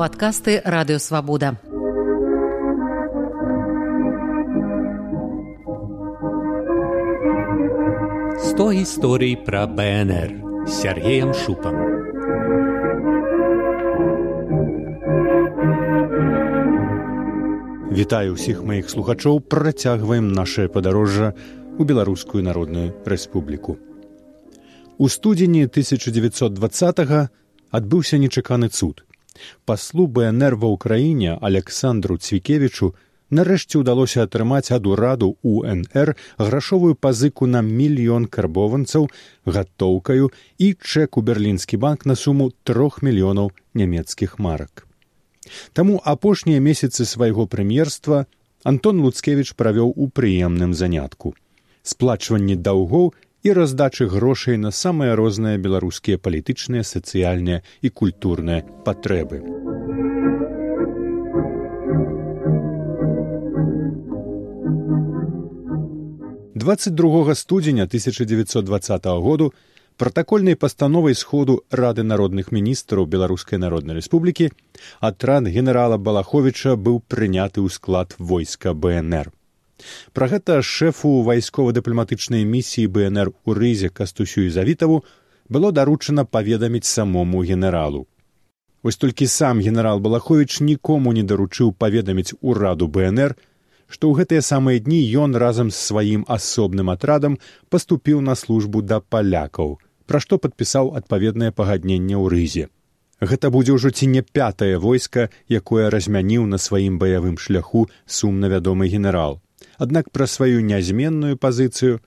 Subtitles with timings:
[0.00, 1.60] падкасты радыёвабода.
[8.40, 10.30] Сто гісторый пра БНР
[10.64, 11.76] Сергеем Шупам.
[17.92, 21.36] Вітаю ўсіх маіх слухачоў, працягваем нашае падарожжа
[21.76, 23.76] у беларускую народную рэспубліку.
[24.96, 27.28] У студзені 1920
[27.68, 29.04] адбыўся нечаканы цуд.
[29.64, 32.94] Паслу БНР ва ўкраіне Александру Цвікевічу
[33.30, 39.08] нарэшце ўдалося атрымаць ад ураду УНР грашовую пазыку на мільён карбованцаў
[39.46, 44.86] гатоўкаю і чэк у берлінскі банк на суму трох мільёнаў нямецкіх марак.
[45.72, 48.26] Таму апошнія месяцы свайго прэм'ерства
[48.62, 51.34] Антон Луцкевіч правёў у прыемным занятку.
[51.82, 59.40] Сплачванне даўгоў і раздачы грошай на самыя розныя беларускія палітычныя, сацыяльныя і культурныя патрэбы.
[66.86, 69.52] Другога студзеня 1920 году
[69.96, 74.50] пратакольнай пастановай сходу рады народных міністраў беларускай народнай рэспублікі
[75.00, 79.32] атрад генерала балаховича быў прыняты ў склад войска бнр
[80.12, 85.04] Пра гэта шэфу вайскова-дыпламатычнай місіі БНР у рызе кастусю і завітаву
[85.48, 88.06] было даручана паведаміць самому генералу.
[88.82, 93.36] Вось толькі сам генерал Балахович нікому не даручыў паведаміць ураду БНР,
[93.90, 97.36] што ў гэтыя самыя дні ён разам з сваім асобным атрадам
[97.68, 102.64] паступіў на службу да палякаў, пра што падпісаў адпаведнае пагадненне ў рызе.
[103.20, 108.88] Гэта будзе ўжо ці не пятае войска, якое размяніў на сваім баявым шляху сумна вядомы
[108.88, 109.42] генерал.
[109.80, 112.00] Аднак пра сваю нязменную пазіцыю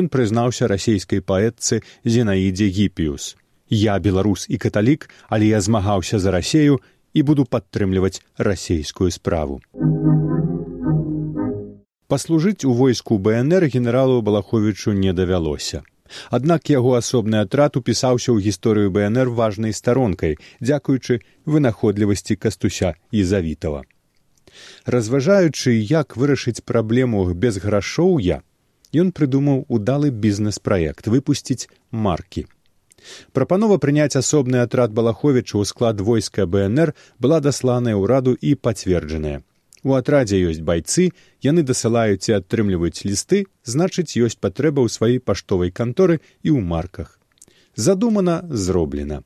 [0.00, 3.36] ён прызнаўся расійскай паэтцы зінаідзе гіпіус.
[3.68, 6.80] Я беларус і каталік, але я змагаўся за рассею
[7.12, 9.60] і буду падтрымліваць расійскую справу.
[12.08, 15.82] Паслужыць у войску БНР генералу Балаховічу не давялося.
[16.32, 23.84] Аднак яго асобны атрад упісаўся ў гісторыю БНР важнай старонкай, дзякуючы вынаходлівасці кастуся і завітава
[24.84, 28.42] разважаючы як вырашыць праблему без грашоўя
[28.94, 32.46] ён прыдумаў удалы бізнес-праект выпусціць маркі.
[33.32, 39.42] Прапанова прыняць асобны атрад балаховіча ў склад войска бнр была дасланая ўраду і пацверджаная.
[39.86, 41.10] У атрадзе ёсць байцы
[41.46, 47.18] яны дасылаюць і атрымліваюць лісты значыць ёсць патрэба ў сваёй паштовай канторы і ў марках.
[47.76, 49.22] Задумана зроблена.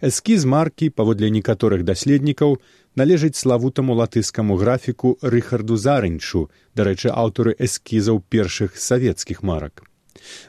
[0.00, 2.58] Эскіз маркі паводле некаторых даследнікаў
[2.96, 9.82] належыць славутаму латыскаму графіку рыхарду зарынчу дарэчы аўтары эскізаў першых савецкіх марак.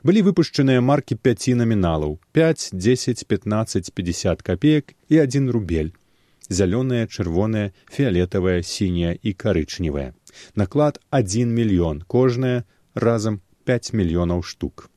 [0.04, 5.94] Былі выпушчаныя маркі пяці наміналаў пять десять пятнадцать пятьдесят копеек і адзін рубель
[6.52, 10.12] зялёная чырвоная фіолетавая сіняя і карычневая
[10.56, 12.64] наклад адзін мільён кожная
[12.96, 14.91] разам пять мільёнаў штук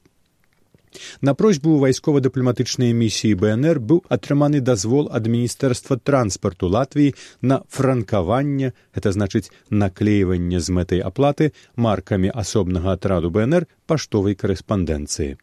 [1.21, 9.13] На просьбу вайскова-дыпламатычнай місіі БНР быў атрыманы дазвол ад міністэрства транспарту Латвіі на франкаванне, гэта
[9.17, 15.37] значыць наклейванне з мэтай аплаты маркамі асобнага атраду БНР паштовай карэспандэнцыі.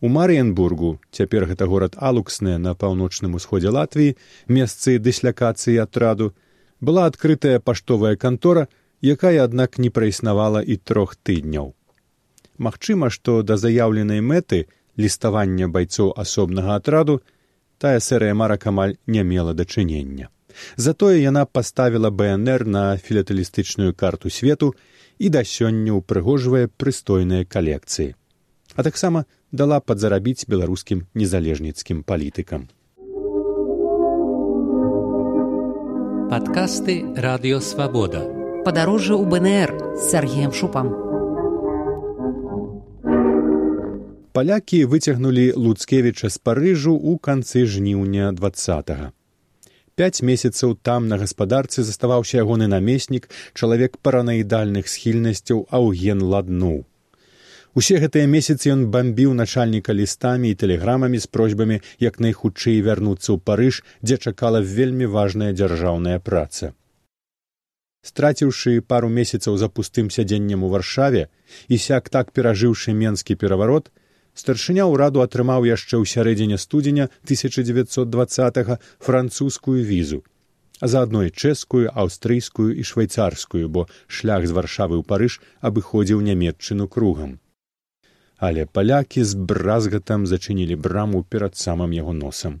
[0.00, 4.16] У Марыенбургу, цяпер гэта горад Алуксныя на паўночным усходзе Латвіі,
[4.48, 6.32] месцы дыслякацыі атраду,
[6.80, 8.68] была адкрытая паштовая кантора,
[9.00, 11.72] якая, аднак не праіснавала і трох тыдняў.
[12.58, 14.66] Магчыма, што да заяўленай мэты
[14.98, 17.20] ліставання байцоў асобнага атраду
[17.78, 20.28] тая сэрыя марак амаль не мела дачынення.
[20.76, 24.74] Затое яна паставіла БНР на філеталістычную карту свету
[25.18, 28.14] і да сёння ўпрыгожвае прыстойныя калекцыі.
[28.76, 32.68] А таксама дала падзарабіць беларускім незалежніцкім палітыкам.
[36.32, 38.20] Падкасты радыёвабода.
[38.64, 39.68] Падарожжа ў БНР
[40.00, 41.21] з Сергеем Шупам.
[44.32, 49.10] Палякі выцягнулі луцкевіча з парыжу ў канцы жніўня двадцатого
[50.00, 56.74] пяць месяцаў там на гаспадарцы заставаўся ягоны намеснік чалавек паранаідальных схільнасцяў аўген ладну
[57.74, 63.38] усе гэтыя месяцы ён бамбіў начальніка лістамі і тэлеграмамі з просьбамі як найхутчэй вярнуцца ў
[63.50, 66.72] парыж дзе чакала вельмі важная дзяржаўная праца.
[68.02, 71.28] Страціўшы пару месяцаў за пустым сядзеннем у варшаве
[71.68, 73.92] і сяк так перажыўшы менскі пераварот
[74.34, 80.22] старшыня ўраду атрымаў яшчэ ў сярэдзіне студзеня 1920 французскую візу
[80.80, 85.38] а заадно і чэшскую аўстрыйскую і швейцарскую бо шлях з варшавы ў парыж
[85.70, 87.38] абыходзіў нямметчыну кругам
[88.38, 92.60] але палякі з бразгатам зачынілі браму перад самым яго носам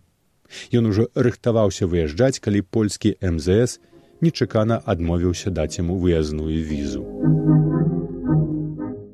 [0.78, 3.78] Ён ужо рыхтаваўся выязджаць, калі польскі МЗС
[4.20, 7.71] нечакана адмовіўся даць яму выязную візу.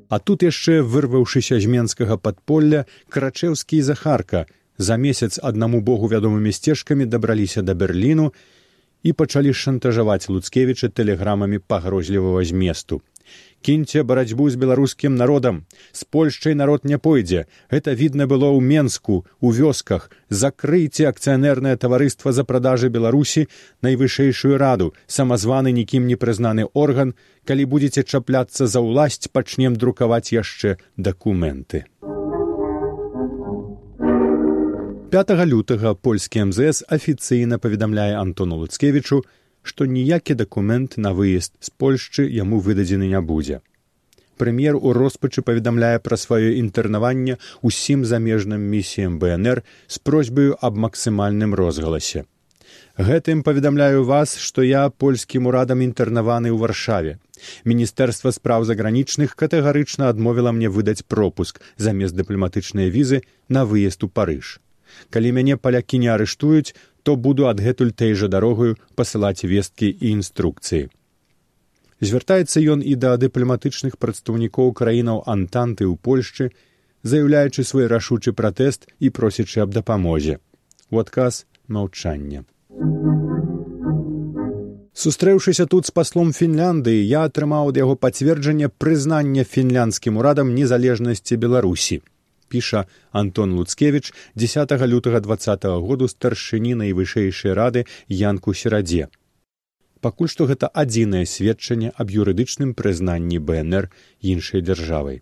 [0.09, 4.45] А тут яшчэ вырваўшыся з менскага падполля карачеўскі і захарка
[4.77, 8.33] за месяц аднаму богу вядомымі сцежкамі дабраліся да берліну
[9.03, 13.01] і пачалі шантажаваць луцкевіча тэлеграмамі пагрозлівага зместу.
[13.61, 15.65] Кіньце барацьбу з беларускім народам!
[15.91, 17.45] З польшчай народ не пойдзе!
[17.71, 20.09] Гэта відна было ў менску у вёсках.
[20.29, 23.47] Закрыйце акцыянернае таварыства за продажы беларусі
[23.83, 24.93] найвышэйшую раду.
[25.07, 27.13] Самазваны нікім не прызнаны орган.
[27.45, 31.85] Калі будзеце чапляцца за ўласць пачнем друкаваць яшчэ дакументы
[35.09, 39.17] 5 лютага польскі мзс афіцыйна паведамляе антону луцкевічу
[39.69, 43.57] што ніякі дакумент на выезд з польшчы яму выдадзены не будзе.
[44.37, 51.57] Прэм'ер у роспачы паведамляе пра сваё інтэрнаванне ўсім замежным місіям бнр з просьбаю аб максімальным
[51.57, 52.25] розгаласе.
[52.93, 57.17] Гэтым паведамляю вас што я польскім урадам інтэрнаваны ў варшаве.
[57.65, 64.59] Міністэрства спраў загранічных катэгарычна адмовіла мне выдаць пропуск замест дыпламатычнай візы на выезд у парыж
[65.09, 70.89] калі мяне палякі не арыштуюць то буду адгэтуль той жа дарогаю пасылаць весткі і інструкцыі.
[71.99, 76.51] Звяртаецца ён і да дыпламатычных прадстаўнікоў краінаў антанты ў Польшчы,
[77.03, 80.39] заяўляючы свой рашучы пратэст і просячы аб дапамозе.
[80.91, 82.45] У адказ маўчання.
[84.93, 92.01] Сустрэўшыся тут з паслом Фінляндыі, я атрымаў ад яго пацверджанне прызнання фінляндскім урадам незалежнасці Беларусі
[92.49, 95.37] піша Антон Луцкевіч 10 лютага два
[95.79, 99.07] году старшыні найвышэйшай рады янку серадзе.
[100.01, 103.89] Пакуль што гэта адзінае сведчанне аб юрыдычным прызнанні БНР
[104.21, 105.19] іншай дзяржавай.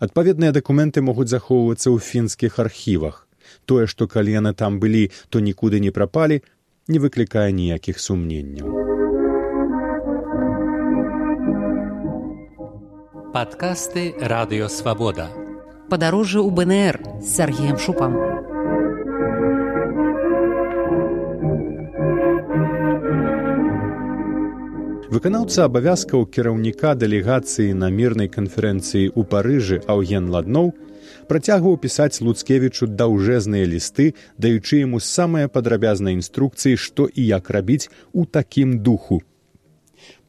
[0.00, 3.28] Адпаведныя дакументы могуць захоўвацца ў фінскіх архівах.
[3.68, 6.40] Тое, што калі яны там былі, то нікуды не прапалі,
[6.88, 8.72] не выклікае ніякіх сумненняў.
[13.36, 15.49] Падкасты радыёвабода
[15.90, 18.14] падарожжа ў бнр з сергеем шупам.
[25.10, 30.70] Выканаўца абавязкаў кіраўніка дэлегацыі на мірнай канферэнцыі ў парыжы аўген ладноў
[31.30, 34.06] працягваў пісаць луцкевічу даўжэзныя лісты
[34.38, 39.20] даючы яму самыя падрабязныя інструкцыі што і як рабіць у такім духу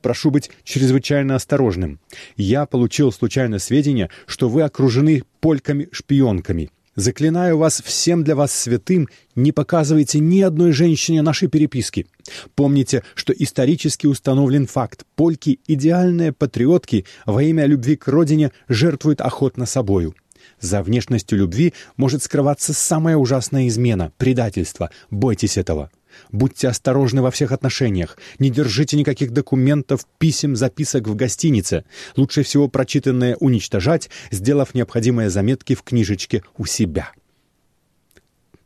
[0.02, 2.00] прошу быть чрезвычайно осторожным.
[2.36, 6.70] Я получил случайно сведения, что вы окружены польками-шпионками.
[6.96, 12.06] Заклинаю вас всем для вас святым, не показывайте ни одной женщине нашей переписки.
[12.54, 15.06] Помните, что исторически установлен факт.
[15.16, 20.16] Польки, идеальные патриотки, во имя любви к родине жертвуют охотно собою.
[20.60, 24.92] За внешностью любви может скрываться самая ужасная измена, предательство.
[25.10, 25.90] Бойтесь этого.
[26.32, 28.18] Будьте осторожны во всех отношениях.
[28.40, 31.86] Не держите никаких документов, писем, записок в гостинице.
[32.16, 37.12] Лучше всего прочитанное уничтожать, сделав необходимые заметки в книжечке у себя.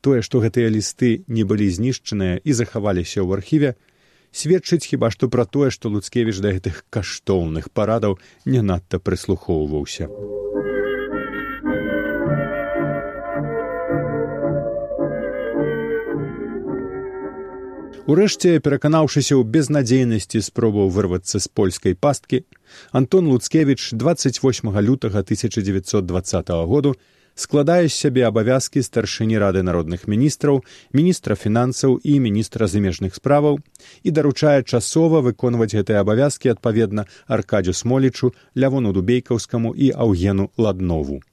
[0.02, 3.74] Тое, што гэтыя лісты не былі знішчаныя і захаваліся ў архіве,
[4.30, 10.06] сведчыць хіба што пра тое, што Луцкевіч да гэтых каштоўных парадаў не надта прыслухоўваўся.
[18.06, 22.46] Урэшце, пераканаўшыся ў безнадзейнасці спробаў вырвацца з польскай пасткі,
[22.94, 26.94] Антон Луцкевіч 28 лютага 1920 году
[27.34, 30.62] складае з сябе абавязкі старшыні рады народных міністраў,
[30.94, 33.58] міністра фінансаў і міністра замежных справаў
[34.06, 41.26] і даручае часова выконваць гэтыя абавязкі адпаведна аркадзю смолічу, лявону дубейкаўскаму і аўгену ладнову.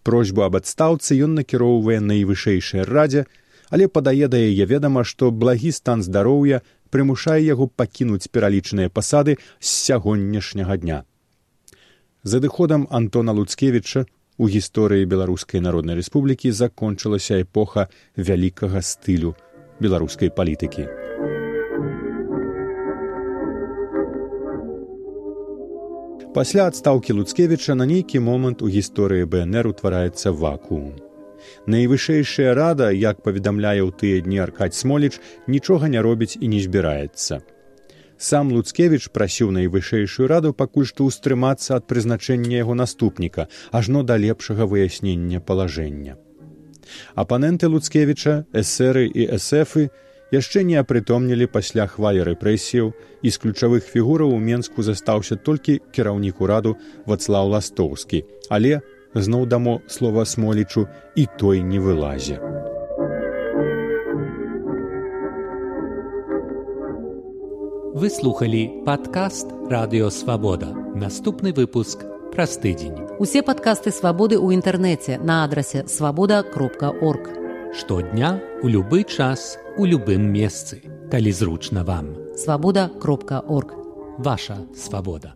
[0.00, 3.28] Просьбу аб адстаўцы ён накіроўвае найвышэйшай радзе,
[3.70, 6.60] але падае да яе ведама, што благі стан здароўя
[6.90, 11.02] прымушае яго пакінуць пералічаныя пасады з сягонняшняга дня.
[12.22, 14.04] За адыходам Антона Луцкевіча
[14.36, 19.36] у гісторыі беларускай народнай рэспублікі закончылася эпоха вялікага стылю
[19.80, 20.88] беларускай палітыкі.
[26.34, 31.09] Пасля адстаўкі Луцкевіча на нейкі момант у гісторыі БНР утвараецца вакуум.
[31.66, 37.40] Найвышэйшая рада, як паведамляе ў тыя дні аркаць смоліч, нічога не робіць і не збіраецца.
[38.20, 44.68] Сам Луцкевіч прасіў найвышэйшую раду пакуль што ўстрымацца ад прызначэння яго наступніка, ажно да лепшага
[44.68, 46.20] выяснення палажэння.
[47.14, 49.88] Апаненты Луцкевіча, эсеры і эсэфы
[50.36, 52.92] яшчэ не апрытомнілі пасля хвалі рэпрэсіяў
[53.22, 58.80] і з ключавых фігураў у Менску застаўся толькі кіраўнік ураду Вацлаў Ластоўскі, але
[59.14, 60.86] зноў дамо слова смолічу
[61.16, 62.40] і той не вылазе.
[68.00, 70.72] Вы слухалі падкаст радыёвабода.
[70.94, 73.18] Наступны выпуск праз тыдзень.
[73.18, 77.28] Усе падкасты свабоды ў інтэрнэце на адрасе свабода кропка орг.
[77.74, 82.14] Штодня у любы час у любым месцы, калі зручна вам.
[82.38, 83.74] Свабода кропка орг.
[84.18, 85.34] Ваша свабода.